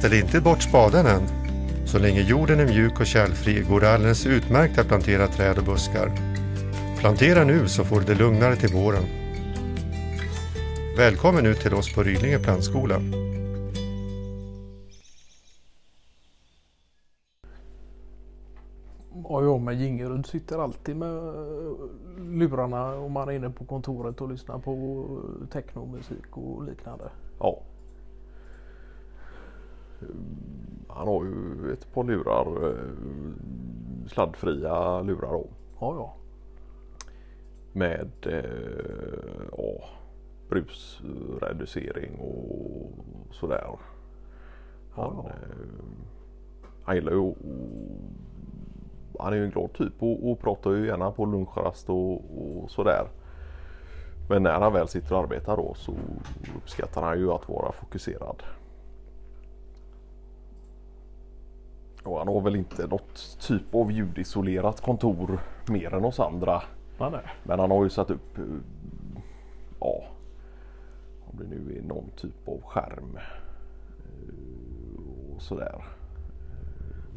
[0.00, 1.22] Ställ inte bort spaden än.
[1.86, 5.64] Så länge jorden är mjuk och kärlfri går det alldeles utmärkt att plantera träd och
[5.64, 6.12] buskar.
[6.98, 9.02] Plantera nu så får du det lugnare till våren.
[10.96, 12.96] Välkommen ut till oss på Rydlinge plantskola.
[19.24, 21.34] Och jag med Gingerud sitter alltid med
[22.18, 25.06] lurarna om man är inne på kontoret och lyssnar på
[25.52, 27.10] technomusik och liknande.
[27.38, 27.62] Ja.
[30.88, 32.74] Han har ju ett par lurar, eh,
[34.06, 35.46] sladdfria lurar då.
[35.80, 36.14] Ja, ja.
[37.72, 38.44] Med eh,
[39.58, 39.84] ja,
[40.48, 43.64] brusreducering och sådär.
[43.66, 43.78] Han,
[44.96, 45.30] Ja, ja.
[45.30, 45.34] eh,
[46.82, 47.34] han gillar ju
[49.18, 52.70] Han är ju en glad typ och, och pratar ju gärna på lunchrast och, och
[52.70, 53.06] sådär.
[54.28, 55.92] Men när han väl sitter och arbetar då så
[56.56, 58.42] uppskattar han ju att vara fokuserad.
[62.04, 66.62] Och han har väl inte något typ av ljudisolerat kontor mer än oss andra.
[66.98, 67.20] Nej, nej.
[67.42, 68.44] Men han har ju satt upp, eh,
[69.80, 70.02] ja,
[71.24, 75.84] om det nu är någon typ av skärm eh, och sådär.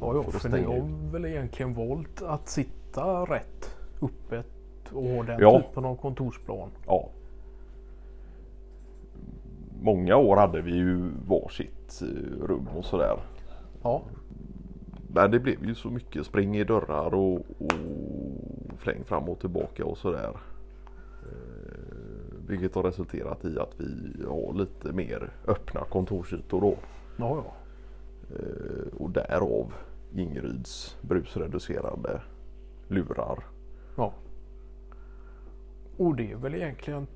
[0.00, 4.46] Ja, ja, För för ni har väl egentligen valt att sitta rätt öppet
[4.92, 5.60] och ha den Ja.
[5.60, 6.70] typen av kontorsplan.
[6.86, 7.08] Ja.
[9.82, 13.16] Många år hade vi ju varsitt eh, rum och sådär.
[13.82, 14.02] Ja,
[15.14, 17.72] Men det blev ju så mycket spring i dörrar och, och
[18.76, 20.36] fläng fram och tillbaka och sådär.
[21.22, 22.02] Eh,
[22.46, 26.76] vilket har resulterat i att vi har lite mer öppna kontorsytor då.
[27.16, 27.54] ja, ja.
[28.36, 29.72] Eh, och därav
[30.14, 32.20] Ingryds brusreducerande
[32.88, 33.44] lurar.
[33.96, 34.12] ja.
[35.96, 37.06] Och det är väl egentligen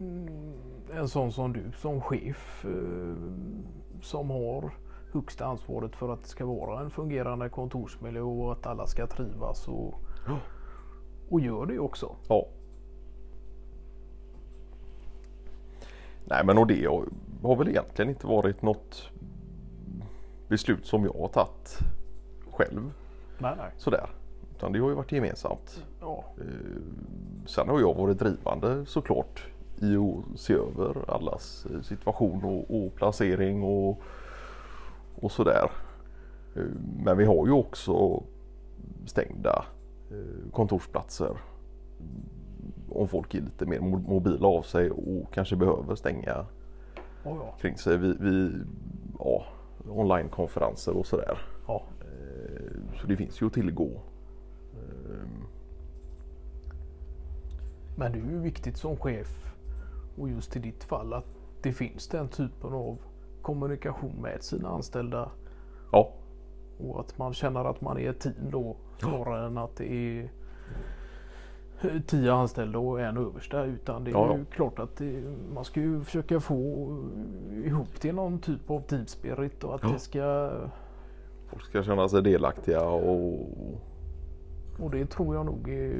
[0.00, 0.52] mm,
[0.92, 3.16] en sån som du som chef eh,
[4.02, 4.72] som har
[5.14, 9.68] högsta ansvaret för att det ska vara en fungerande kontorsmiljö och att alla ska trivas
[9.68, 9.94] och,
[11.28, 12.16] och gör det också.
[12.28, 12.46] Ja.
[16.24, 17.08] Nej men och det har-
[17.42, 19.10] har väl egentligen inte varit något
[20.48, 21.78] beslut som jag har tagit
[22.50, 22.92] själv
[23.38, 23.70] Nej, nej.
[23.76, 24.06] sådär.
[24.56, 25.84] Utan det har ju varit gemensamt.
[26.00, 26.44] Ja, Eh,
[27.46, 29.46] Sen har jag varit drivande såklart
[29.80, 34.00] i att se över allas eh, situation och, och placering och,
[35.14, 35.70] och sådär.
[36.56, 36.62] Eh,
[37.04, 38.22] Men vi har ju också
[39.06, 39.64] stängda
[40.10, 41.36] eh, kontorsplatser.
[42.88, 46.46] Om folk är lite mer mo- mobila av sig och kanske behöver stänga ja,
[47.24, 47.54] ja.
[47.60, 48.66] kring sig vid, vid
[49.18, 49.44] ja,
[49.88, 51.38] onlinekonferenser och sådär.
[51.66, 51.82] ja.
[52.00, 53.90] Eh, Så det finns ju att tillgå.
[57.96, 59.54] Men det är ju viktigt som chef
[60.18, 61.26] och just i ditt fall att
[61.62, 62.98] det finns den typen av
[63.44, 65.30] kommunikation med sina anställda
[65.92, 66.12] Ja,
[66.78, 70.30] och att man känner att man är ett team då snarare än att det är
[72.06, 74.36] tio anställda och en översta utan det är Ja, ja.
[74.38, 75.22] ju klart att det,
[75.54, 76.56] man ska ju försöka få
[77.64, 79.88] ihop till någon typ av team spirit och att Ja.
[79.88, 80.50] det ska
[81.46, 83.38] folk ska känna sig delaktiga och
[84.78, 85.96] och det tror jag nog är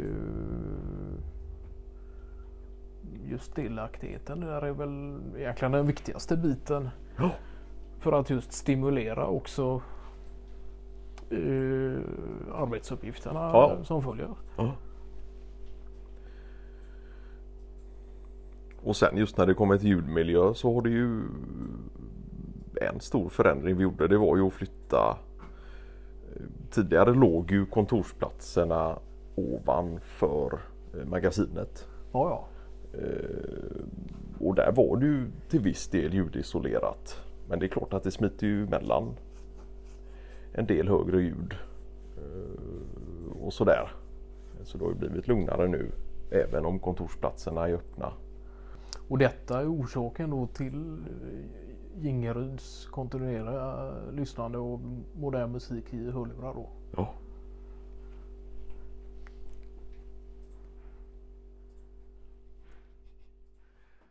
[3.25, 6.91] just delaktigheten där är väl egentligen den viktigaste biten Ja.
[7.99, 9.83] För att just stimulera också
[11.31, 11.99] eh,
[12.55, 13.79] arbetsuppgifterna Ja.
[13.85, 14.29] som följer.
[14.57, 14.73] Ja.
[18.83, 21.23] Och sen just när det kommer till ljudmiljö så har det ju
[22.81, 25.19] en stor förändring vi gjorde det var ju att flytta
[26.37, 28.99] eh, Tidigare låg ju kontorsplatserna
[29.35, 30.59] ovanför
[30.95, 31.89] eh, magasinet.
[32.13, 32.49] Ja, ja.
[34.45, 37.21] Och där var det ju till viss del ljudisolerat.
[37.49, 39.17] Men det är klart att det smiter ju emellan
[40.53, 41.55] en del högre ljud
[42.17, 43.93] eh, och sådär.
[44.63, 45.91] Så det har ju blivit lugnare nu
[46.31, 48.13] även om kontorsplatserna är öppna.
[49.09, 54.81] Och detta är orsaken då till eh, Gingeryds kontinuerliga lyssnande och
[55.15, 56.69] modern musik i hörlurar då.
[56.97, 57.15] Ja,